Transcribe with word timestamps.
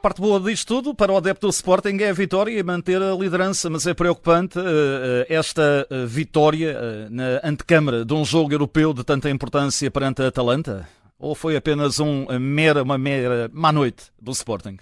parte 0.00 0.20
boa 0.20 0.40
disto 0.40 0.66
tudo 0.66 0.94
para 0.94 1.12
o 1.12 1.16
adepto 1.16 1.46
do 1.46 1.50
Sporting 1.50 1.98
é 2.00 2.08
a 2.08 2.12
vitória 2.12 2.58
e 2.58 2.62
manter 2.62 3.02
a 3.02 3.14
liderança, 3.14 3.68
mas 3.68 3.86
é 3.86 3.92
preocupante 3.92 4.58
uh, 4.58 4.62
esta 5.28 5.86
uh, 5.90 6.06
vitória 6.06 7.08
na 7.10 7.40
antecâmara 7.44 8.04
de 8.04 8.14
um 8.14 8.24
jogo 8.24 8.52
europeu 8.52 8.94
de 8.94 9.04
tanta 9.04 9.28
importância 9.28 9.90
perante 9.90 10.22
a 10.22 10.28
Atalanta? 10.28 10.88
Ou 11.18 11.34
foi 11.34 11.54
apenas 11.54 12.00
um, 12.00 12.26
mera, 12.38 12.82
uma 12.82 12.96
mera 12.96 13.50
má 13.52 13.70
noite 13.70 14.04
do 14.18 14.30
Sporting? 14.30 14.78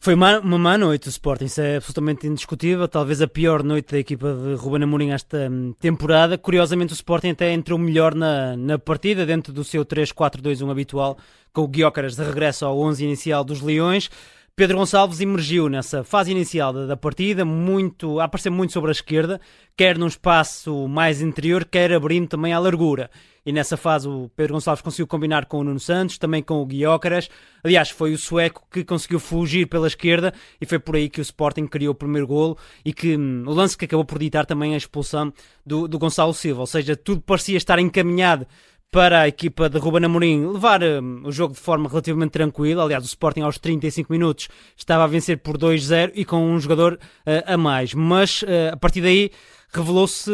Foi 0.00 0.14
uma, 0.14 0.40
uma 0.40 0.58
má 0.58 0.78
noite 0.78 1.04
do 1.04 1.10
Sporting, 1.10 1.44
isso 1.44 1.60
é 1.60 1.76
absolutamente 1.76 2.26
indiscutível. 2.26 2.88
Talvez 2.88 3.22
a 3.22 3.28
pior 3.28 3.62
noite 3.62 3.92
da 3.92 3.98
equipa 3.98 4.32
de 4.32 4.54
Ruben 4.54 4.82
Amorim 4.82 5.10
esta 5.10 5.48
hum, 5.48 5.74
temporada. 5.78 6.36
Curiosamente, 6.36 6.92
o 6.92 6.94
Sporting 6.94 7.30
até 7.30 7.52
entrou 7.52 7.78
melhor 7.78 8.14
na, 8.14 8.56
na 8.56 8.78
partida, 8.78 9.24
dentro 9.24 9.52
do 9.52 9.62
seu 9.62 9.84
3-4-2-1 9.84 10.70
habitual, 10.70 11.18
com 11.52 11.62
o 11.62 11.68
Guiócaras 11.68 12.16
de 12.16 12.24
regresso 12.24 12.64
ao 12.64 12.80
11 12.80 13.04
inicial 13.04 13.44
dos 13.44 13.60
Leões. 13.60 14.10
Pedro 14.60 14.76
Gonçalves 14.76 15.22
emergiu 15.22 15.70
nessa 15.70 16.04
fase 16.04 16.30
inicial 16.30 16.70
da, 16.70 16.84
da, 16.84 16.94
partida, 16.94 17.46
muito, 17.46 18.20
a 18.20 18.24
aparecer 18.24 18.50
muito 18.50 18.74
sobre 18.74 18.90
a 18.90 18.92
esquerda, 18.92 19.40
quer 19.74 19.96
num 19.96 20.06
espaço 20.06 20.86
mais 20.86 21.22
interior, 21.22 21.64
quer 21.64 21.90
abrindo 21.94 22.28
também 22.28 22.52
à 22.52 22.58
largura 22.58 23.08
e 23.44 23.52
nessa 23.52 23.76
fase 23.76 24.06
o 24.06 24.30
Pedro 24.36 24.54
Gonçalves 24.54 24.82
conseguiu 24.82 25.06
combinar 25.06 25.46
com 25.46 25.58
o 25.58 25.64
Nuno 25.64 25.80
Santos, 25.80 26.18
também 26.18 26.42
com 26.42 26.60
o 26.60 26.66
Guiócaras. 26.66 27.28
Aliás, 27.64 27.90
foi 27.90 28.12
o 28.12 28.18
sueco 28.18 28.66
que 28.70 28.84
conseguiu 28.84 29.18
fugir 29.18 29.66
pela 29.66 29.86
esquerda 29.86 30.32
e 30.60 30.66
foi 30.66 30.78
por 30.78 30.96
aí 30.96 31.08
que 31.08 31.20
o 31.20 31.22
Sporting 31.22 31.66
criou 31.66 31.92
o 31.92 31.94
primeiro 31.94 32.26
golo 32.26 32.58
e 32.84 32.92
que 32.92 33.16
hum, 33.16 33.44
o 33.46 33.52
lance 33.52 33.76
que 33.76 33.86
acabou 33.86 34.04
por 34.04 34.18
ditar 34.18 34.44
também 34.44 34.74
a 34.74 34.76
expulsão 34.76 35.32
do, 35.64 35.88
do 35.88 35.98
Gonçalo 35.98 36.34
Silva. 36.34 36.60
Ou 36.60 36.66
seja, 36.66 36.94
tudo 36.94 37.22
parecia 37.22 37.56
estar 37.56 37.78
encaminhado 37.78 38.46
para 38.90 39.20
a 39.20 39.28
equipa 39.28 39.68
de 39.68 39.78
Ruben 39.78 40.04
Amorim 40.04 40.46
levar 40.46 40.82
um, 40.82 41.22
o 41.24 41.30
jogo 41.30 41.54
de 41.54 41.60
forma 41.60 41.88
relativamente 41.88 42.32
tranquila. 42.32 42.82
Aliás, 42.82 43.04
o 43.04 43.06
Sporting 43.06 43.42
aos 43.42 43.58
35 43.58 44.12
minutos 44.12 44.48
estava 44.76 45.04
a 45.04 45.06
vencer 45.06 45.38
por 45.38 45.56
2-0 45.56 46.12
e 46.14 46.24
com 46.24 46.44
um 46.44 46.58
jogador 46.58 46.94
uh, 46.94 47.52
a 47.52 47.56
mais. 47.56 47.94
Mas 47.94 48.42
uh, 48.42 48.72
a 48.72 48.76
partir 48.76 49.00
daí 49.00 49.30
revelou-se, 49.72 50.32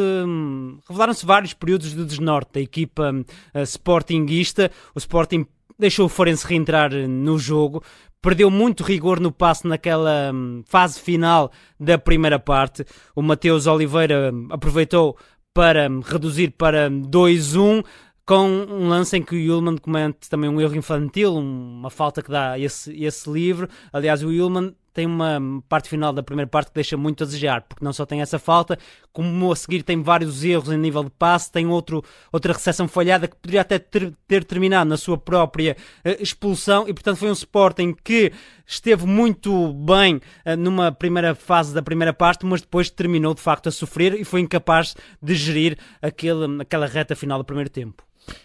revelaram-se 0.88 1.27
vários 1.27 1.52
períodos 1.52 1.94
de 1.94 2.02
desnorte 2.02 2.52
da 2.54 2.60
equipa 2.60 3.12
uh, 3.12 3.60
sportinguista. 3.62 4.70
O 4.94 4.98
Sporting 4.98 5.44
deixou 5.78 6.06
o 6.06 6.08
Forense 6.08 6.46
reentrar 6.46 6.90
no 6.94 7.38
jogo, 7.38 7.82
perdeu 8.22 8.50
muito 8.50 8.82
rigor 8.82 9.20
no 9.20 9.30
passe 9.30 9.68
naquela 9.68 10.32
fase 10.64 10.98
final 10.98 11.52
da 11.78 11.98
primeira 11.98 12.38
parte. 12.38 12.86
O 13.14 13.20
Mateus 13.20 13.66
Oliveira 13.66 14.32
hum, 14.32 14.48
aproveitou 14.50 15.18
para 15.56 15.88
reduzir 16.04 16.50
para 16.50 16.90
2-1 16.90 17.82
com 18.27 18.48
um 18.48 18.88
lance 18.88 19.16
em 19.16 19.22
que 19.22 19.36
o 19.36 19.38
Yulman 19.38 19.78
comete 19.78 20.28
também 20.28 20.50
um 20.50 20.60
erro 20.60 20.74
infantil, 20.74 21.36
uma 21.36 21.91
falta 21.91 22.20
que 22.20 22.30
dá 22.30 22.58
esse, 22.58 22.92
esse 23.05 23.30
livro. 23.30 23.68
Aliás, 23.92 24.22
o 24.24 24.33
Yulman 24.33 24.74
tem 24.92 25.05
uma 25.06 25.38
parte 25.68 25.91
final 25.91 26.10
da 26.10 26.22
primeira 26.22 26.48
parte 26.48 26.68
que 26.68 26.74
deixa 26.74 26.96
muito 26.96 27.22
a 27.22 27.27
desejar, 27.27 27.60
porque 27.68 27.84
não 27.84 27.92
só 27.92 28.06
tem 28.06 28.22
essa 28.22 28.38
falta, 28.38 28.78
como 29.12 29.52
a 29.52 29.55
seguir 29.55 29.83
tem 29.83 30.02
vários 30.02 30.42
erros 30.42 30.70
em 30.70 30.78
nível 30.78 31.05
de 31.05 31.10
passe, 31.10 31.52
tem 31.52 31.66
outro, 31.66 32.02
outra 32.33 32.55
recepção 32.55 32.88
falhada 32.88 33.28
que 33.28 33.36
poderia 33.36 33.60
até 33.60 33.78
ter, 33.78 34.14
ter 34.27 34.42
terminado 34.42 34.88
na 34.88 34.96
sua 34.96 35.18
própria 35.18 35.77
uh, 36.02 36.16
expulsão, 36.18 36.88
e 36.88 36.94
portanto 36.94 37.18
foi 37.18 37.28
um 37.28 37.34
Sporting 37.34 37.94
que 38.02 38.33
esteve 38.66 39.06
muito 39.06 39.74
bem 39.74 40.16
uh, 40.16 40.56
numa 40.58 40.90
primeira 40.90 41.34
fase 41.34 41.74
da 41.74 41.83
primeira 41.83 42.14
parte, 42.14 42.46
mas 42.46 42.62
depois 42.62 42.88
terminou 42.88 43.34
de 43.34 43.42
facto 43.42 43.68
a 43.68 43.72
sofrer 43.72 44.14
e 44.14 44.24
foi 44.24 44.40
incapaz 44.40 44.96
de 45.22 45.34
gerir 45.34 45.78
aquele, 46.00 46.62
aquela 46.62 46.86
reta 46.86 47.14
final 47.14 47.38
do 47.38 47.44
primeiro 47.44 47.68
tempo. 47.68 48.02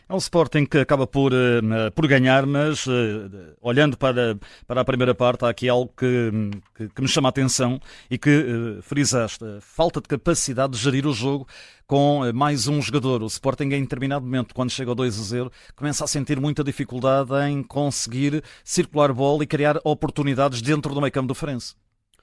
É 0.08 0.14
um 0.14 0.18
Sporting 0.18 0.66
que 0.66 0.78
acaba 0.80 1.08
por, 1.08 1.34
uh, 1.34 1.92
por 1.96 2.08
ganhar, 2.08 2.46
mas 2.46 2.86
uh, 2.88 2.92
olhando 3.62 3.98
para, 3.98 4.38
para 4.68 4.82
a 4.82 4.86
primeira 4.86 5.16
parte, 5.16 5.46
há 5.46 5.50
aqui 5.50 5.70
algo 5.70 5.92
que, 5.96 6.32
que, 6.76 6.90
que 6.90 7.02
me 7.02 7.08
chama 7.08 7.30
a 7.30 7.32
atenção 7.32 7.80
e 8.10 8.18
que 8.18 8.80
frisaste: 8.82 9.46
falta 9.62 10.02
de 10.02 10.08
capacidade 10.08 10.74
de 10.74 10.80
gerir 10.80 11.06
o 11.08 11.14
jogo 11.14 11.48
com 11.88 12.32
mais 12.34 12.68
um 12.68 12.82
jogador. 12.82 13.22
O 13.22 13.28
Sporting, 13.28 13.66
em 13.66 13.82
determinado 13.82 14.26
momento, 14.26 14.54
quando 14.54 14.70
chega 14.70 14.92
ao 14.92 14.96
2 14.96 15.20
a 15.20 15.24
0, 15.24 15.52
começa 15.76 16.04
a 16.04 16.08
sentir 16.08 16.40
muita 16.40 16.64
dificuldade 16.64 17.32
em 17.50 17.62
conseguir 17.64 18.44
circular 18.64 19.12
bola 19.14 19.44
e 19.44 19.48
criar 19.48 19.78
oportunidades 19.84 20.62
dentro 20.62 20.94
do 20.94 21.02
meio 21.02 21.12
campo 21.12 21.28
do 21.28 21.36
Farense. 21.36 21.76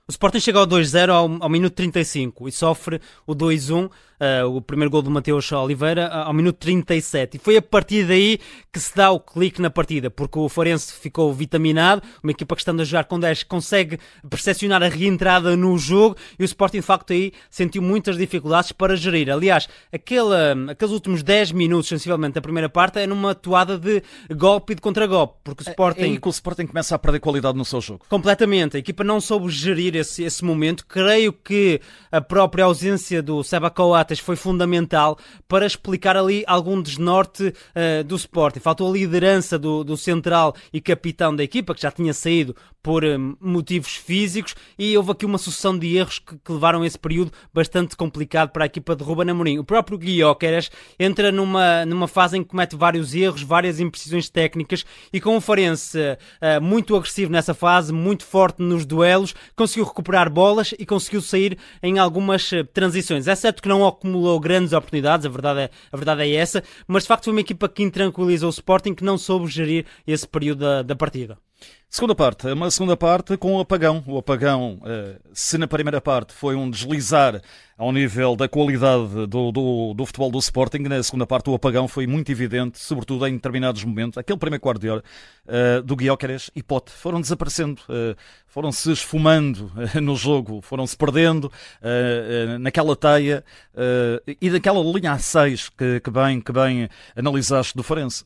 O 0.09 0.11
Sporting 0.11 0.41
chega 0.41 0.59
ao 0.59 0.67
2-0 0.67 1.11
ao, 1.11 1.43
ao, 1.43 1.51
minuto 1.51 1.75
35 1.75 2.49
e 2.49 2.53
sofre 2.53 2.99
o 3.27 3.35
2-1 3.35 3.91
uh, 4.21 4.47
o 4.47 4.61
primeiro 4.61 4.91
gol 4.91 5.03
do 5.03 5.11
Mateus 5.11 5.51
Oliveira, 5.53 6.09
ao 6.09 6.33
minuto 6.33 6.57
37. 6.57 7.37
E 7.37 7.41
foi 7.41 7.57
a 7.57 7.63
partir 7.63 8.07
daí 8.07 8.39
que 8.73 8.81
se 8.81 8.95
dá 8.95 9.11
o 9.11 9.21
clique 9.21 9.61
na 9.61 9.71
partida, 9.71 10.11
porque 10.11 10.39
o 10.39 10.49
Forense 10.49 10.93
ficou 10.93 11.33
vitaminado, 11.33 12.03
uma 12.23 12.31
equipa 12.31 12.55
que 12.55 12.61
estando 12.61 12.81
a 12.83 12.85
jogar 12.85 13.05
com 13.05 13.19
10 13.19 13.45
consegue 13.45 13.99
percepcionar 14.29 14.83
a 14.83 14.89
reentrada 14.89 15.57
no 15.57 15.77
jogo 15.79 16.17
e 16.39 16.43
o 16.43 16.45
Sporting 16.45 16.79
de 16.79 16.83
facto 16.83 17.13
aí 17.13 17.33
sentiu 17.51 17.83
muitas 17.83 18.17
dificuldades 18.17 18.73
para 18.73 18.97
gerir. 18.97 19.31
Aliás, 19.31 19.69
aquele, 19.93 20.71
aqueles 20.71 20.93
últimos 20.93 21.23
10 21.23 21.53
minutos, 21.53 21.89
sensivelmente, 21.89 22.35
da 22.35 22.41
primeira 22.41 22.69
parte, 22.69 22.99
é 22.99 23.07
numa 23.07 23.35
toada 23.35 23.79
de 23.79 24.03
golpe 24.35 24.73
e 24.73 24.77
de 24.77 24.83
contra-golpe, 24.83 25.39
porque 25.43 25.63
o 25.63 25.69
Sporting... 25.69 26.01
É, 26.01 26.05
aí 26.05 26.19
que 26.19 26.29
o 26.29 26.31
Sporting 26.31 26.67
começa 26.67 26.95
a 26.95 26.99
perder 26.99 27.21
qualidade 27.21 27.57
no 27.57 27.65
seu 27.65 27.81
jogo. 27.81 28.05
Completamente. 28.09 28.77
A 28.77 28.81
equipa 28.81 29.03
não 29.05 29.21
soube 29.21 29.49
gerir 29.49 29.97
esse, 29.97 30.23
esse 30.25 30.45
momento. 30.45 30.87
Creio 30.87 31.33
que 31.33 31.81
a 32.11 32.21
própria 32.21 32.65
ausência 32.65 33.23
do 33.23 33.43
Seba 33.43 33.71
Coat 34.09 34.23
foi 34.23 34.37
fundamental 34.37 35.19
para 35.47 35.67
explicar 35.67 36.17
ali 36.17 36.43
algum 36.47 36.81
desnorte 36.81 37.49
uh, 37.49 38.05
do 38.05 38.17
Sporting. 38.17 38.61
Faltou 38.61 38.89
a 38.89 38.93
liderança 38.93 39.59
do, 39.59 39.85
do 39.85 39.97
central 39.97 40.55
e 40.73 40.81
capitão 40.81 41.35
da 41.35 41.45
equipa, 41.45 41.75
que 41.75 41.83
já 41.83 41.91
tinha 41.91 42.15
saído 42.15 42.57
por 42.83 43.05
um, 43.05 43.37
motivos 43.41 43.95
físicos, 43.95 44.55
e 44.79 44.97
houve 44.97 45.13
aqui 45.13 45.27
uma 45.27 45.37
sucessão 45.37 45.79
de 45.79 45.97
erros 45.97 46.21
que, 46.21 46.39
que, 46.39 46.53
levaram 46.53 46.85
esse 46.85 46.99
período 46.99 47.33
bastante 47.53 47.97
complicado 47.97 48.51
para 48.51 48.65
a 48.65 48.67
equipa 48.67 48.97
de 48.97 49.05
Ruben 49.05 49.31
Amorim. 49.31 49.59
O 49.59 49.65
próprio 49.65 49.99
Guióqueras 49.99 50.71
entra 50.99 51.31
numa, 51.31 51.85
numa 51.85 52.09
fase 52.09 52.39
em 52.39 52.43
que 52.43 52.49
comete 52.49 52.77
vários 52.77 53.15
erros, 53.15 53.43
várias 53.43 53.79
imprecisões 53.79 54.31
técnicas, 54.31 54.87
e 55.13 55.21
com 55.21 55.37
o 55.37 55.41
Farense 55.41 55.99
uh, 55.99 56.63
muito 56.63 56.97
agressivo 56.97 57.31
nessa 57.31 57.53
fase, 57.53 57.93
muito 57.93 58.25
forte 58.25 58.63
nos 58.63 58.87
duelos, 58.87 59.35
conseguiu 59.55 59.85
recuperar 59.85 60.31
bolas 60.31 60.73
e 60.79 60.87
conseguiu 60.87 61.21
sair 61.21 61.59
em 61.83 61.99
algumas 61.99 62.51
transições. 62.73 63.29
É 63.29 63.35
certo 63.35 63.63
que 63.63 63.69
não 63.69 63.83
acumulou 63.99 64.39
grandes 64.41 64.73
oportunidades, 64.73 65.27
a 65.27 65.29
verdade, 65.29 65.61
é, 65.61 65.71
a 65.93 65.97
verdade 65.97 66.23
é 66.23 66.35
essa, 66.35 66.63
mas 66.87 67.03
de 67.03 67.09
facto 67.09 67.25
foi 67.25 67.33
uma 67.33 67.41
equipa 67.41 67.69
que 67.69 67.83
intranquilizou 67.83 68.49
o 68.49 68.51
Sporting, 68.51 68.95
que 68.95 69.05
não 69.05 69.19
soube 69.19 69.47
gerir 69.49 69.85
esse 70.07 70.27
período 70.27 70.61
da, 70.61 70.83
da 70.83 70.97
partida. 70.97 71.39
Segunda 71.91 72.15
parte, 72.15 72.47
uma 72.49 72.71
segunda 72.71 72.99
parte 72.99 73.35
com 73.39 73.57
o 73.57 73.61
apagão. 73.61 74.05
O 74.07 74.19
apagão, 74.19 74.79
eh, 74.85 75.17
se 75.33 75.57
na 75.57 75.67
primeira 75.67 76.03
parte 76.03 76.35
foi 76.35 76.55
um 76.55 76.69
deslizar 76.69 77.41
ao 77.79 77.91
nível 77.93 78.37
da 78.37 78.47
qualidade 78.47 79.27
do, 79.27 79.51
do, 79.51 79.95
do, 79.95 80.07
futebol 80.07 80.31
do 80.31 80.39
Sporting, 80.39 80.81
na 80.81 81.03
segunda 81.03 81.27
parte 81.27 81.49
o 81.49 81.55
apagão 81.55 81.89
foi 81.89 82.07
muito 82.07 82.31
evidente, 82.31 82.79
sobretudo 82.79 83.27
em 83.27 83.33
determinados 83.33 83.83
momentos. 83.85 84.19
Aquele 84.19 84.39
primeiro 84.39 84.61
quarto 84.61 84.83
de 84.83 84.91
hora 84.91 85.03
uh, 85.47 85.83
do 85.83 85.97
Guióqueres 85.97 86.51
e 86.55 86.63
Pote 86.63 86.91
foram 86.91 87.23
desaparecendo, 87.23 87.81
uh, 87.89 88.15
foram 88.47 88.71
se 88.71 88.93
esfumando 88.93 89.73
no 90.03 90.15
jogo, 90.15 90.61
foram 90.61 90.87
se 90.87 90.97
perdendo 90.97 91.51
naquela 92.61 92.95
teia 92.97 93.45
e 94.41 94.51
daquela 94.51 94.81
linha 94.81 95.15
A6 95.15 95.71
que, 95.77 96.01
que, 96.01 96.11
bem, 96.11 96.41
que 96.41 96.53
bem 96.53 96.89
analisaste 97.17 97.75
do 97.75 97.83
Farense. 97.83 98.25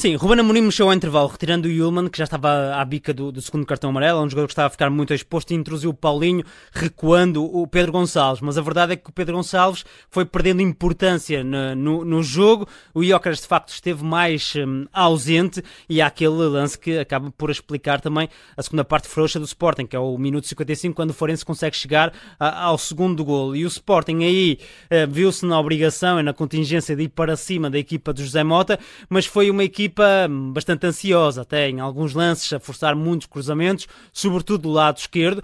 Sim, 0.00 0.16
Ruben 0.16 0.40
Amorim 0.40 0.62
mexeu 0.62 0.86
ao 0.86 0.94
intervalo, 0.94 1.28
retirando 1.28 1.68
o 1.68 1.70
Yulman, 1.70 2.08
que 2.08 2.16
já 2.16 2.24
estava 2.24 2.74
à 2.74 2.82
bica 2.86 3.12
do, 3.12 3.30
do, 3.30 3.42
segundo 3.42 3.66
cartão 3.66 3.90
amarelo, 3.90 4.22
um 4.22 4.30
jogador 4.30 4.46
que 4.46 4.52
estava 4.52 4.68
a 4.68 4.70
ficar 4.70 4.88
muito 4.88 5.12
exposto, 5.12 5.50
e 5.50 5.54
introduziu 5.54 5.90
o 5.90 5.94
Paulinho, 5.94 6.42
recuando 6.72 7.44
o 7.44 7.66
Pedro 7.66 7.92
Gonçalves. 7.92 8.40
Mas 8.40 8.56
a 8.56 8.62
verdade 8.62 8.94
é 8.94 8.96
que 8.96 9.10
o 9.10 9.12
Pedro 9.12 9.36
Gonçalves 9.36 9.84
foi 10.08 10.24
perdendo 10.24 10.62
importância 10.62 11.44
no, 11.44 11.74
no, 11.74 12.04
no 12.06 12.22
jogo, 12.22 12.66
o 12.94 13.04
Iócaras 13.04 13.40
de 13.40 13.46
facto 13.46 13.74
esteve 13.74 14.02
mais 14.02 14.54
um, 14.56 14.86
ausente, 14.90 15.62
e 15.86 16.00
há 16.00 16.06
aquele 16.06 16.30
lance 16.30 16.78
que 16.78 16.98
acaba 16.98 17.30
por 17.30 17.50
explicar 17.50 18.00
também 18.00 18.26
a 18.56 18.62
segunda 18.62 18.86
parte 18.86 19.06
frouxa 19.06 19.38
do 19.38 19.44
Sporting, 19.44 19.84
que 19.84 19.94
é 19.94 20.00
o 20.00 20.16
minuto 20.16 20.46
55, 20.46 20.94
quando 20.94 21.10
o 21.10 21.12
Forense 21.12 21.44
consegue 21.44 21.76
chegar 21.76 22.10
a, 22.38 22.64
ao 22.64 22.78
segundo 22.78 23.22
gol. 23.22 23.54
E 23.54 23.66
o 23.66 23.68
Sporting 23.68 24.24
aí 24.24 24.58
uh, 24.86 25.12
viu-se 25.12 25.44
na 25.44 25.60
obrigação 25.60 26.18
e 26.18 26.22
na 26.22 26.32
contingência 26.32 26.96
de 26.96 27.02
ir 27.02 27.10
para 27.10 27.36
cima 27.36 27.68
da 27.68 27.78
equipa 27.78 28.14
de 28.14 28.24
José 28.24 28.42
Mota, 28.42 28.78
mas 29.10 29.26
foi 29.26 29.50
uma 29.50 29.62
equipa 29.62 29.89
equipa 29.90 30.28
bastante 30.52 30.86
ansiosa, 30.86 31.42
até 31.42 31.68
em 31.68 31.80
alguns 31.80 32.14
lances, 32.14 32.52
a 32.52 32.60
forçar 32.60 32.94
muitos 32.94 33.26
cruzamentos, 33.26 33.88
sobretudo 34.12 34.62
do 34.62 34.70
lado 34.70 34.98
esquerdo, 34.98 35.42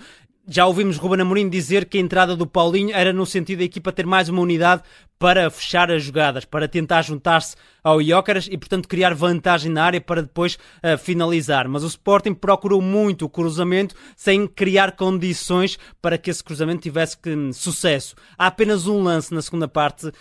já 0.49 0.67
ouvimos 0.67 0.97
Ruben 0.97 1.21
Amorim 1.21 1.49
dizer 1.49 1.87
que 1.87 1.99
a 1.99 2.01
entrada 2.01 2.37
do 2.37 2.47
Paulinho 2.47 2.95
era 2.95 3.13
no 3.13 3.27
sentido 3.27 3.59
da 3.59 3.65
equipa 3.65 3.91
ter 3.91 4.07
mais 4.07 4.29
uma 4.29 4.43
unidade 4.43 4.83
para 5.19 5.51
fechar 5.51 5.91
as 5.91 6.05
jogadas, 6.05 6.45
para 6.45 6.69
tentar 6.69 7.03
juntar-se 7.03 7.57
ao 7.83 8.03
Jócaras 8.03 8.49
e, 8.51 8.59
portanto, 8.59 8.89
criar 8.89 9.15
vantagem 9.15 9.71
na 9.71 9.85
área 9.85 10.01
para 10.01 10.23
depois 10.23 10.55
uh, 10.55 10.99
finalizar. 10.99 11.69
Mas 11.69 11.83
o 11.83 11.87
Sporting 11.87 12.35
procurou 12.35 12.83
muito 12.83 13.25
o 13.25 13.29
cruzamento 13.29 13.95
sem 14.15 14.47
criar 14.47 14.93
condições 14.93 15.79
para 16.03 16.19
que 16.19 16.31
esse 16.31 16.45
cruzamento 16.45 16.83
tivesse 16.83 17.17
que, 17.17 17.31
um, 17.31 17.53
sucesso. 17.53 18.15
Há 18.37 18.49
apenas 18.49 18.87
um 18.87 19.03
lance 19.03 19.33
na 19.33 19.41
segunda 19.41 19.67
parte, 19.67 20.09
uh, 20.09 20.13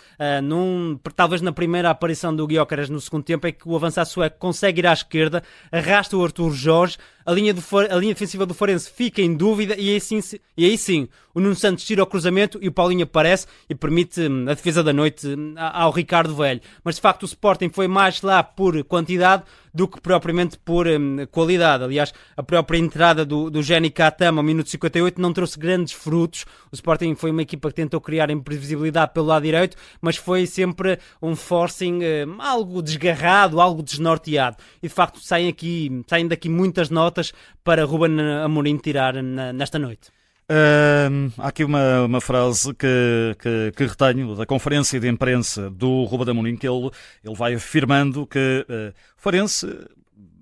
num, 0.42 0.98
talvez 1.14 1.42
na 1.42 1.52
primeira 1.52 1.90
aparição 1.90 2.34
do 2.34 2.50
Jócaras 2.50 2.88
no 2.88 3.00
segundo 3.00 3.24
tempo, 3.24 3.46
é 3.46 3.52
que 3.52 3.68
o 3.68 3.76
avançado 3.76 4.08
sueco 4.08 4.38
consegue 4.38 4.80
ir 4.80 4.86
à 4.86 4.92
esquerda, 4.92 5.42
arrasta 5.70 6.16
o 6.16 6.24
Arthur 6.24 6.52
Jorge, 6.52 6.96
a 7.26 7.32
linha, 7.32 7.52
do, 7.52 7.62
a 7.90 7.96
linha 7.96 8.14
defensiva 8.14 8.46
do 8.46 8.54
Forense 8.54 8.88
fica 8.88 9.20
em 9.20 9.34
dúvida 9.34 9.74
e 9.76 9.90
aí 9.90 10.00
sim, 10.20 10.38
e 10.56 10.64
aí 10.64 10.76
sim 10.76 11.08
o 11.34 11.40
Nuno 11.40 11.54
Santos 11.54 11.84
tira 11.84 12.02
o 12.02 12.06
cruzamento 12.06 12.58
e 12.62 12.68
o 12.68 12.72
Paulinho 12.72 13.04
aparece 13.04 13.46
e 13.68 13.74
permite 13.74 14.20
hum, 14.22 14.44
a 14.48 14.54
defesa 14.54 14.82
da 14.82 14.92
noite 14.92 15.26
hum, 15.26 15.54
ao 15.56 15.90
Ricardo 15.90 16.34
Velho. 16.34 16.60
Mas 16.82 16.96
de 16.96 17.00
facto 17.00 17.24
o 17.24 17.26
Sporting 17.26 17.68
foi 17.68 17.86
mais 17.86 18.22
lá 18.22 18.42
por 18.42 18.82
quantidade 18.84 19.42
do 19.76 19.86
que 19.86 20.00
propriamente 20.00 20.58
por 20.58 20.88
um, 20.88 21.26
qualidade. 21.30 21.84
Aliás, 21.84 22.12
a 22.34 22.42
própria 22.42 22.78
entrada 22.78 23.26
do, 23.26 23.50
do 23.50 23.62
Jenny 23.62 23.90
Katama, 23.90 24.40
ao 24.40 24.42
minuto 24.42 24.70
58, 24.70 25.20
não 25.20 25.34
trouxe 25.34 25.58
grandes 25.58 25.92
frutos. 25.92 26.46
O 26.72 26.74
Sporting 26.74 27.14
foi 27.14 27.30
uma 27.30 27.42
equipa 27.42 27.68
que 27.68 27.74
tentou 27.74 28.00
criar 28.00 28.30
imprevisibilidade 28.30 29.12
pelo 29.12 29.26
lado 29.26 29.42
direito, 29.42 29.76
mas 30.00 30.16
foi 30.16 30.46
sempre 30.46 30.98
um 31.20 31.36
forcing 31.36 32.00
um, 32.26 32.40
algo 32.40 32.80
desgarrado, 32.80 33.60
algo 33.60 33.82
desnorteado. 33.82 34.56
E 34.82 34.88
de 34.88 34.94
facto 34.94 35.20
saem, 35.20 35.48
aqui, 35.48 36.02
saem 36.08 36.26
daqui 36.26 36.48
muitas 36.48 36.88
notas 36.88 37.34
para 37.62 37.84
Ruben 37.84 38.18
Amorim 38.42 38.78
tirar 38.78 39.22
na, 39.22 39.52
nesta 39.52 39.78
noite. 39.78 40.10
Uh, 40.48 41.32
há 41.38 41.48
aqui 41.48 41.64
uma, 41.64 42.02
uma 42.02 42.20
frase 42.20 42.72
que, 42.72 43.36
que, 43.40 43.72
que, 43.76 43.84
retenho 43.84 44.36
da 44.36 44.46
conferência 44.46 45.00
de 45.00 45.08
imprensa 45.08 45.68
do 45.70 46.04
Ruba 46.04 46.30
Amorim, 46.30 46.56
que 46.56 46.68
ele, 46.68 46.88
ele 47.24 47.34
vai 47.34 47.54
afirmando 47.54 48.24
que 48.28 48.64
uh, 48.68 48.94
Farense 49.16 49.66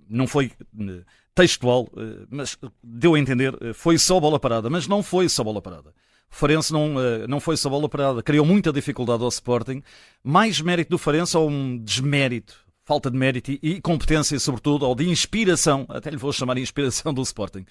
não 0.06 0.26
foi 0.26 0.52
uh, 0.78 1.02
textual, 1.34 1.84
uh, 1.94 2.26
mas 2.30 2.58
deu 2.82 3.14
a 3.14 3.18
entender, 3.18 3.54
foi 3.72 3.96
só 3.96 4.20
bola 4.20 4.38
parada, 4.38 4.68
mas 4.68 4.86
não 4.86 5.02
foi 5.02 5.26
só 5.26 5.42
bola 5.42 5.62
parada. 5.62 5.90
Farense 6.28 6.72
não, 6.72 6.94
não 7.28 7.38
foi 7.38 7.56
só 7.56 7.70
bola 7.70 7.88
parada, 7.88 8.22
criou 8.22 8.44
muita 8.44 8.72
dificuldade 8.72 9.22
ao 9.22 9.28
Sporting. 9.28 9.82
Mais 10.22 10.60
mérito 10.60 10.90
do 10.90 10.98
Farense 10.98 11.36
ou 11.36 11.48
um 11.48 11.78
desmérito, 11.78 12.56
falta 12.84 13.08
de 13.08 13.16
mérito 13.16 13.52
e 13.52 13.80
competência, 13.80 14.38
sobretudo, 14.40 14.84
ou 14.84 14.96
de 14.96 15.08
inspiração, 15.08 15.86
até 15.88 16.10
lhe 16.10 16.16
vou 16.16 16.32
chamar 16.32 16.54
de 16.54 16.60
inspiração 16.60 17.14
do 17.14 17.22
Sporting. 17.22 17.64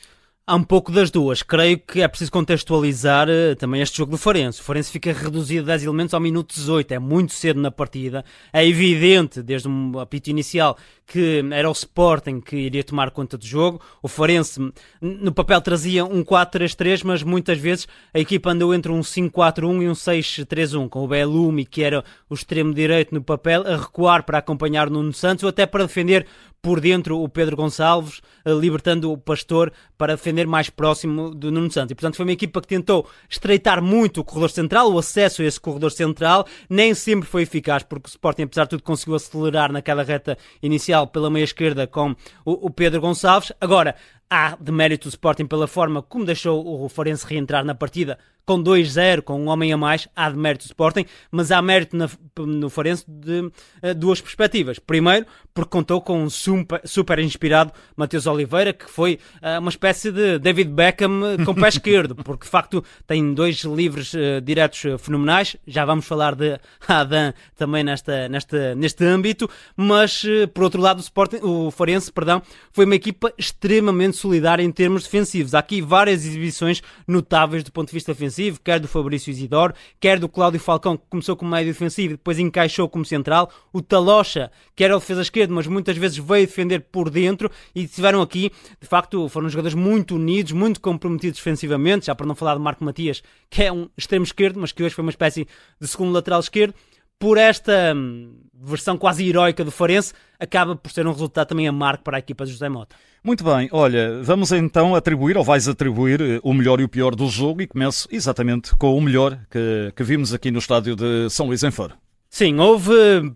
Há 0.45 0.55
um 0.55 0.63
pouco 0.63 0.91
das 0.91 1.09
duas. 1.09 1.41
Creio 1.41 1.79
que 1.79 2.01
é 2.01 2.07
preciso 2.07 2.29
contextualizar 2.29 3.29
uh, 3.29 3.55
também 3.55 3.81
este 3.81 3.97
jogo 3.97 4.11
do 4.11 4.17
Farense. 4.17 4.59
O 4.59 4.63
Farense 4.63 4.91
fica 4.91 5.13
reduzido 5.13 5.63
a 5.63 5.67
10 5.67 5.83
elementos 5.83 6.13
ao 6.13 6.19
minuto 6.19 6.53
18. 6.53 6.95
É 6.95 6.99
muito 6.99 7.31
cedo 7.31 7.61
na 7.61 7.71
partida. 7.71 8.25
É 8.51 8.67
evidente, 8.67 9.41
desde 9.41 9.69
o 9.69 9.99
apito 10.01 10.29
inicial, 10.29 10.77
que 11.07 11.41
era 11.49 11.69
o 11.69 11.71
Sporting 11.71 12.41
que 12.41 12.57
iria 12.57 12.83
tomar 12.83 13.11
conta 13.11 13.37
do 13.37 13.45
jogo. 13.45 13.79
O 14.01 14.09
Farense, 14.09 14.59
no 14.99 15.31
papel, 15.31 15.61
trazia 15.61 16.03
um 16.03 16.25
4-3-3, 16.25 17.03
mas 17.05 17.23
muitas 17.23 17.57
vezes 17.57 17.87
a 18.13 18.19
equipa 18.19 18.51
andou 18.51 18.73
entre 18.73 18.91
um 18.91 18.99
5-4-1 18.99 19.83
e 19.83 19.87
um 19.87 19.93
6-3-1, 19.93 20.89
com 20.89 21.05
o 21.05 21.07
Belumi, 21.07 21.63
que 21.63 21.81
era 21.81 22.03
o 22.29 22.33
extremo 22.33 22.73
direito 22.73 23.15
no 23.15 23.23
papel, 23.23 23.65
a 23.65 23.77
recuar 23.77 24.23
para 24.23 24.39
acompanhar 24.39 24.89
Nuno 24.89 25.13
Santos 25.13 25.43
ou 25.43 25.49
até 25.49 25.65
para 25.65 25.85
defender 25.85 26.27
por 26.63 26.79
dentro 26.79 27.21
o 27.21 27.27
Pedro 27.27 27.57
Gonçalves, 27.57 28.21
eh, 28.45 28.53
libertando 28.53 29.11
o 29.11 29.17
Pastor 29.17 29.71
para 29.97 30.15
defender 30.15 30.47
mais 30.47 30.69
próximo 30.69 31.35
do 31.35 31.51
Nuno 31.51 31.69
Santos. 31.69 31.91
E, 31.91 31.95
portanto, 31.95 32.15
foi 32.15 32.25
uma 32.25 32.31
equipa 32.31 32.61
que 32.61 32.67
tentou 32.69 33.05
estreitar 33.29 33.83
muito 33.83 34.21
o 34.21 34.23
corredor 34.23 34.49
central, 34.49 34.89
o 34.89 34.97
acesso 34.97 35.41
a 35.41 35.45
esse 35.45 35.59
corredor 35.59 35.91
central, 35.91 36.47
nem 36.69 36.93
sempre 36.93 37.27
foi 37.27 37.41
eficaz, 37.41 37.83
porque 37.83 38.07
o 38.07 38.09
Sporting, 38.09 38.43
apesar 38.43 38.63
de 38.63 38.69
tudo, 38.69 38.83
conseguiu 38.83 39.15
acelerar 39.15 39.73
naquela 39.73 40.03
reta 40.03 40.37
inicial 40.61 41.05
pela 41.05 41.29
meia 41.29 41.43
esquerda 41.43 41.85
com 41.85 42.11
o, 42.45 42.67
o 42.67 42.69
Pedro 42.69 43.01
Gonçalves. 43.01 43.51
Agora, 43.59 43.93
há 44.29 44.55
de 44.57 44.71
mérito 44.71 45.09
do 45.09 45.11
Sporting 45.11 45.45
pela 45.45 45.67
forma 45.67 46.01
como 46.01 46.23
deixou 46.23 46.65
o 46.65 46.87
Farense 46.87 47.27
reentrar 47.27 47.65
na 47.65 47.75
partida 47.75 48.17
com 48.45 48.61
2-0, 48.61 49.21
com 49.21 49.41
um 49.41 49.47
homem 49.47 49.71
a 49.71 49.77
mais, 49.77 50.07
há 50.15 50.29
de 50.29 50.37
mérito 50.37 50.65
do 50.65 50.67
Sporting, 50.67 51.05
mas 51.31 51.51
há 51.51 51.61
mérito 51.61 51.95
na, 51.95 52.09
no 52.39 52.69
Farense 52.69 53.05
de 53.07 53.39
uh, 53.39 53.51
duas 53.95 54.19
perspectivas. 54.19 54.79
Primeiro, 54.79 55.25
porque 55.53 55.69
contou 55.69 56.01
com 56.01 56.23
um 56.23 56.29
super, 56.29 56.81
super 56.83 57.19
inspirado 57.19 57.71
Mateus 57.95 58.27
Oliveira, 58.27 58.73
que 58.73 58.89
foi 58.89 59.19
uh, 59.41 59.59
uma 59.59 59.69
espécie 59.69 60.11
de 60.11 60.39
David 60.39 60.71
Beckham 60.71 61.37
com 61.45 61.51
o 61.51 61.55
pé 61.55 61.69
esquerdo, 61.69 62.15
porque 62.15 62.45
de 62.45 62.49
facto 62.49 62.83
tem 63.07 63.33
dois 63.33 63.61
livros 63.63 64.13
uh, 64.13 64.41
diretos 64.41 64.81
fenomenais. 64.99 65.55
Já 65.65 65.85
vamos 65.85 66.05
falar 66.05 66.35
de 66.35 66.59
Adam 66.87 67.33
também 67.55 67.83
nesta, 67.83 68.27
nesta, 68.27 68.75
neste 68.75 69.05
âmbito, 69.05 69.49
mas 69.75 70.23
por 70.53 70.63
outro 70.63 70.81
lado, 70.81 70.97
o, 70.97 71.01
Sporting, 71.01 71.39
o 71.41 71.71
Farense 71.71 72.11
perdão, 72.11 72.41
foi 72.71 72.85
uma 72.85 72.95
equipa 72.95 73.33
extremamente 73.37 74.17
solidária 74.17 74.63
em 74.63 74.71
termos 74.71 75.03
defensivos. 75.03 75.55
Há 75.55 75.59
aqui 75.59 75.81
várias 75.81 76.25
exibições 76.25 76.81
notáveis 77.07 77.63
do 77.63 77.71
ponto 77.71 77.87
de 77.87 77.93
vista 77.93 78.13
defensivo 78.13 78.32
defensivo, 78.33 78.59
quer 78.61 78.79
do 78.79 78.87
Fabrício 78.87 79.29
Isidoro, 79.29 79.73
quer 79.99 80.19
do 80.19 80.27
Cláudio 80.27 80.59
Falcão, 80.59 80.97
que 80.97 81.03
começou 81.09 81.35
como 81.35 81.51
médio 81.51 81.71
defensivo 81.71 82.13
e 82.13 82.17
depois 82.17 82.39
encaixou 82.39 82.89
como 82.89 83.05
central, 83.05 83.49
o 83.71 83.81
Talocha, 83.81 84.51
que 84.75 84.83
era 84.83 84.95
o 84.95 84.99
defesa 84.99 85.21
esquerdo, 85.21 85.53
mas 85.53 85.67
muitas 85.67 85.95
vezes 85.95 86.17
veio 86.17 86.47
defender 86.47 86.81
por 86.91 87.09
dentro 87.09 87.49
e 87.75 87.87
tiveram 87.87 88.21
aqui, 88.21 88.51
de 88.81 88.87
facto, 88.87 89.29
foram 89.29 89.47
jogadores 89.49 89.75
muito 89.75 90.15
unidos, 90.15 90.51
muito 90.51 90.81
comprometidos 90.81 91.37
defensivamente, 91.37 92.07
já 92.07 92.15
para 92.15 92.25
não 92.25 92.35
falar 92.35 92.55
de 92.55 92.61
Marco 92.61 92.83
Matias, 92.83 93.21
que 93.49 93.63
é 93.63 93.71
um 93.71 93.87
extremo 93.97 94.23
esquerdo, 94.23 94.59
mas 94.59 94.71
que 94.71 94.83
hoje 94.83 94.95
foi 94.95 95.03
uma 95.03 95.11
espécie 95.11 95.47
de 95.79 95.87
segundo 95.87 96.11
lateral 96.11 96.39
esquerdo. 96.39 96.73
Por 97.19 97.37
esta 97.37 97.93
hum, 97.95 98.33
versão 98.63 98.97
quase 98.97 99.27
heroica 99.27 99.63
do 99.63 99.71
Farense, 99.71 100.13
acaba 100.39 100.75
por 100.75 100.91
ser 100.91 101.05
um 101.05 101.11
resultado 101.11 101.47
também 101.47 101.67
amargo 101.67 102.03
para 102.03 102.17
a 102.17 102.19
equipa 102.19 102.45
de 102.45 102.51
José 102.51 102.69
Mota. 102.69 102.95
Muito 103.23 103.43
bem, 103.43 103.69
olha, 103.71 104.21
vamos 104.21 104.51
então 104.51 104.95
atribuir, 104.95 105.37
ou 105.37 105.43
vais 105.43 105.67
atribuir, 105.67 106.21
eh, 106.21 106.39
o 106.43 106.53
melhor 106.53 106.81
e 106.81 106.83
o 106.83 106.89
pior 106.89 107.15
do 107.15 107.27
jogo 107.29 107.61
e 107.61 107.67
começo 107.67 108.07
exatamente 108.11 108.75
com 108.75 108.97
o 108.97 109.01
melhor 109.01 109.39
que, 109.49 109.93
que 109.95 110.03
vimos 110.03 110.33
aqui 110.33 110.51
no 110.51 110.59
estádio 110.59 110.95
de 110.95 111.29
São 111.29 111.47
Luís 111.47 111.63
em 111.63 111.71
Faro. 111.71 111.95
Sim, 112.29 112.59
houve 112.59 112.91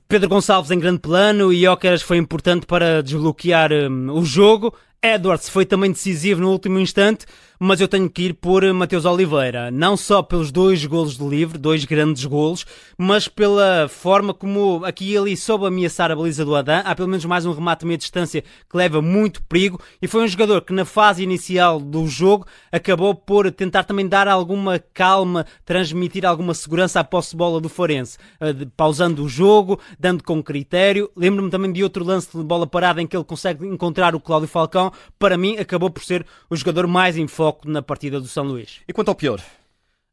Pedro 0.08 0.28
Gonçalves 0.28 0.72
em 0.72 0.80
grande 0.80 1.00
plano 1.00 1.54
e 1.54 1.62
Jóqueras 1.62 2.02
foi 2.02 2.18
importante 2.18 2.66
para 2.66 3.04
desbloquear 3.04 3.72
um, 3.72 4.12
o 4.12 4.26
jogo. 4.26 4.74
Edwards 5.02 5.48
foi 5.48 5.66
também 5.66 5.92
decisivo 5.92 6.42
no 6.42 6.50
último 6.50 6.80
instante, 6.80 7.26
mas 7.60 7.82
eu 7.82 7.88
tenho 7.88 8.10
que 8.10 8.24
ir 8.24 8.34
por 8.34 8.64
Mateus 8.74 9.06
Oliveira, 9.06 9.72
não 9.72 9.98
só 9.98 10.22
pelos 10.22 10.52
dois 10.52 10.86
golos 10.86 11.18
de 11.18 11.24
livre, 11.24 11.58
dois 11.58 11.86
grandes 11.86 12.26
golos, 12.26 12.66
mas 12.98 13.28
pela 13.28 13.88
forma 13.90 14.34
como 14.34 14.84
aqui 14.86 15.12
e 15.12 15.18
ali 15.18 15.36
soube 15.36 15.66
ameaçar 15.66 16.12
a 16.12 16.16
baliza 16.16 16.46
do 16.46 16.56
Adam. 16.56 16.82
Há 16.86 16.96
pelo 16.96 17.08
menos 17.08 17.26
mais 17.26 17.46
um 17.46 17.52
remate 17.52 17.86
meia 17.86 17.98
distância 17.98 18.42
que 18.42 18.78
leva 18.78 19.02
muito 19.02 19.42
perigo 19.44 19.80
e 20.02 20.08
foi 20.08 20.24
um 20.24 20.28
jogador 20.28 20.62
que 20.62 20.74
na 20.74 20.86
fase 20.86 21.24
inicial 21.24 21.80
do 21.80 22.08
jogo 22.08 22.46
acabou 22.72 23.16
por 23.16 23.52
tentar 23.52 23.84
também 23.84 24.08
dar 24.08 24.28
alguma 24.28 24.80
calma, 24.94 25.46
transmitir 25.66 26.26
alguma 26.26 26.54
segurança 26.54 27.00
à 27.00 27.04
posse 27.04 27.32
de 27.32 27.38
bola 27.38 27.60
do 27.60 27.70
Forense, 27.70 28.18
eh, 28.40 28.54
pausando 28.76 29.24
o 29.24 29.30
jogo, 29.30 29.80
dando 30.00 30.24
com 30.24 30.44
critério. 30.44 31.10
Lembro-me 31.16 31.50
também 31.50 31.72
de 31.72 31.84
outro 31.84 32.04
lance 32.04 32.36
de 32.36 32.44
bola 32.44 32.68
parada 32.68 33.02
em 33.02 33.08
que 33.08 33.16
ele 33.16 33.24
consegue 33.24 33.66
encontrar 33.66 34.16
o 34.16 34.20
Cláudio 34.20 34.48
Falcão. 34.48 34.92
Para 35.18 35.38
mim, 35.38 35.58
acabou 35.58 35.90
por 35.90 36.04
ser 36.04 36.26
o 36.50 36.56
jogador 36.56 36.88
mais 36.88 37.18
em 37.18 37.28
foco 37.48 37.70
na 37.70 37.82
partida 37.82 38.20
do 38.20 38.28
São 38.28 38.44
Luís. 38.44 38.82
E 38.88 38.92
quanto 38.92 39.10
ao 39.10 39.16
pior? 39.16 39.40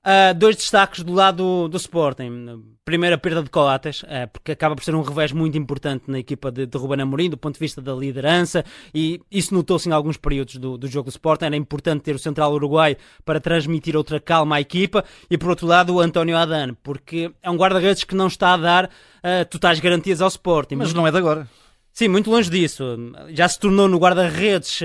Uh, 0.06 0.34
dois 0.36 0.54
destaques 0.54 1.02
do 1.02 1.12
lado 1.12 1.66
do 1.66 1.76
Sporting. 1.78 2.62
Primeiro, 2.84 3.16
a 3.16 3.18
perda 3.18 3.42
de 3.42 3.48
Coates, 3.48 4.02
uh, 4.02 4.28
porque 4.30 4.52
acaba 4.52 4.76
por 4.76 4.84
ser 4.84 4.94
um 4.94 5.00
revés 5.00 5.32
muito 5.32 5.56
importante 5.56 6.04
na 6.06 6.18
equipa 6.18 6.52
de, 6.52 6.66
de 6.66 6.78
Ruben 6.78 7.00
Amorim, 7.00 7.30
do 7.30 7.38
ponto 7.38 7.54
de 7.54 7.60
vista 7.60 7.80
da 7.80 7.94
liderança, 7.94 8.62
e 8.94 9.20
isso 9.30 9.54
notou-se 9.54 9.88
em 9.88 9.92
alguns 9.92 10.18
períodos 10.18 10.56
do, 10.56 10.76
do 10.76 10.86
jogo 10.86 11.08
do 11.08 11.12
Sporting. 11.12 11.46
Era 11.46 11.56
importante 11.56 12.02
ter 12.02 12.14
o 12.14 12.18
central 12.18 12.52
uruguai 12.52 12.96
para 13.24 13.40
transmitir 13.40 13.96
outra 13.96 14.20
calma 14.20 14.56
à 14.56 14.60
equipa. 14.60 15.02
E 15.28 15.36
por 15.36 15.48
outro 15.48 15.66
lado, 15.66 15.94
o 15.94 16.00
António 16.00 16.36
Adan, 16.36 16.74
porque 16.82 17.32
é 17.42 17.50
um 17.50 17.56
guarda-redes 17.56 18.04
que 18.04 18.14
não 18.14 18.28
está 18.28 18.52
a 18.52 18.58
dar 18.58 18.84
uh, 18.84 19.44
totais 19.50 19.80
garantias 19.80 20.20
ao 20.20 20.28
Sporting. 20.28 20.76
Mas 20.76 20.92
não 20.92 21.06
é 21.06 21.10
de 21.10 21.16
agora. 21.16 21.48
Sim, 21.96 22.08
muito 22.08 22.28
longe 22.28 22.50
disso. 22.50 22.82
Já 23.28 23.48
se 23.48 23.56
tornou 23.56 23.86
no 23.86 23.98
guarda-redes 23.98 24.80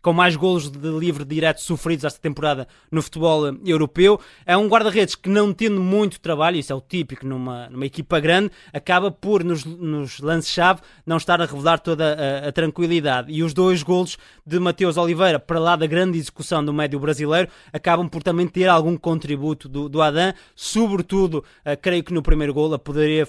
com 0.00 0.12
mais 0.12 0.36
golos 0.36 0.70
de 0.70 0.88
livre 0.88 1.24
direto 1.24 1.60
sofridos 1.60 2.04
esta 2.04 2.20
temporada 2.20 2.68
no 2.92 3.02
futebol 3.02 3.52
europeu. 3.64 4.20
É 4.46 4.56
um 4.56 4.68
guarda-redes 4.68 5.16
que, 5.16 5.28
não 5.28 5.52
tendo 5.52 5.80
muito 5.80 6.20
trabalho, 6.20 6.56
isso 6.56 6.72
é 6.72 6.76
o 6.76 6.80
típico 6.80 7.26
numa, 7.26 7.68
numa 7.68 7.84
equipa 7.84 8.20
grande, 8.20 8.52
acaba 8.72 9.10
por, 9.10 9.42
nos, 9.42 9.64
nos 9.64 10.20
lances-chave, 10.20 10.80
não 11.04 11.16
estar 11.16 11.42
a 11.42 11.44
revelar 11.44 11.80
toda 11.80 12.14
a, 12.14 12.48
a, 12.48 12.52
tranquilidade. 12.52 13.32
E 13.32 13.42
os 13.42 13.52
dois 13.52 13.82
golos 13.82 14.16
de 14.46 14.60
Mateus 14.60 14.96
Oliveira, 14.96 15.40
para 15.40 15.58
lá 15.58 15.74
da 15.74 15.88
grande 15.88 16.18
execução 16.18 16.64
do 16.64 16.72
médio 16.72 17.00
brasileiro, 17.00 17.50
acabam 17.72 18.08
por 18.08 18.22
também 18.22 18.46
ter 18.46 18.68
algum 18.68 18.96
contributo 18.96 19.68
do, 19.68 19.88
do 19.88 20.00
Adam. 20.00 20.32
Sobretudo, 20.54 21.44
uh, 21.66 21.76
creio 21.82 22.04
que 22.04 22.14
no 22.14 22.22
primeiro 22.22 22.54
gol 22.54 22.78
poderia 22.78 23.26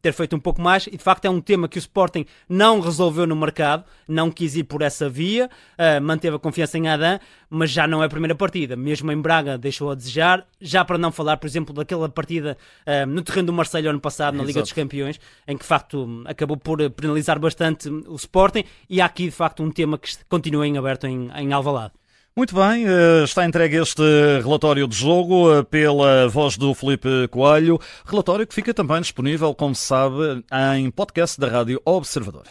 ter 0.00 0.12
feito 0.12 0.36
um 0.36 0.40
pouco 0.40 0.62
mais. 0.62 0.86
E 0.86 0.92
de 0.92 1.02
facto 1.02 1.24
é 1.24 1.30
um 1.30 1.40
tema 1.40 1.68
que 1.68 1.78
o 1.78 1.80
Sporting 1.80 2.24
não 2.48 2.80
resolveu 2.80 3.26
no 3.26 3.36
mercado, 3.36 3.84
não 4.06 4.30
quis 4.30 4.56
ir 4.56 4.64
por 4.64 4.82
essa 4.82 5.08
via, 5.08 5.46
uh, 5.46 6.02
manteve 6.02 6.36
a 6.36 6.38
confiança 6.38 6.78
em 6.78 6.88
Adam, 6.88 7.18
mas 7.48 7.70
já 7.70 7.86
não 7.86 8.02
é 8.02 8.06
a 8.06 8.08
primeira 8.08 8.34
partida. 8.34 8.76
Mesmo 8.76 9.10
em 9.10 9.20
Braga 9.20 9.56
deixou 9.56 9.90
a 9.90 9.94
desejar, 9.94 10.46
já 10.60 10.84
para 10.84 10.98
não 10.98 11.10
falar, 11.10 11.36
por 11.36 11.46
exemplo, 11.46 11.74
daquela 11.74 12.08
partida 12.08 12.56
uh, 12.86 13.06
no 13.06 13.22
terreno 13.22 13.46
do 13.46 13.52
Marseille 13.52 13.88
ano 13.88 14.00
passado, 14.00 14.34
na 14.36 14.42
Liga 14.42 14.58
Exato. 14.58 14.64
dos 14.64 14.72
Campeões, 14.72 15.20
em 15.46 15.56
que 15.56 15.62
de 15.62 15.68
facto 15.68 16.22
acabou 16.26 16.56
por 16.56 16.90
penalizar 16.90 17.38
bastante 17.38 17.88
o 17.88 18.16
Sporting, 18.16 18.64
e 18.88 19.00
há 19.00 19.06
aqui 19.06 19.24
de 19.24 19.30
facto 19.30 19.62
um 19.62 19.70
tema 19.70 19.98
que 19.98 20.10
continua 20.28 20.66
em 20.66 20.76
aberto 20.76 21.06
em, 21.06 21.30
em 21.34 21.52
Alvalade. 21.52 21.92
Muito 22.36 22.52
bem, 22.52 22.84
eh, 22.84 23.22
está 23.22 23.44
entregue 23.44 23.76
este 23.76 24.02
relatório 24.42 24.88
de 24.88 24.96
jogo 24.96 25.54
eh, 25.54 25.62
pela 25.62 26.28
voz 26.28 26.56
do 26.56 26.74
Felipe 26.74 27.28
Coelho, 27.28 27.78
relatório 28.04 28.44
que 28.44 28.52
fica 28.52 28.74
também 28.74 29.00
disponível, 29.00 29.54
como 29.54 29.72
se 29.72 29.82
sabe, 29.82 30.44
em 30.76 30.90
podcast 30.90 31.38
da 31.38 31.46
Rádio 31.46 31.80
Observador. 31.84 32.42